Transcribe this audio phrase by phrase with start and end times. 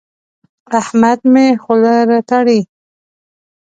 [0.79, 2.59] احمد مې خوله راتړي.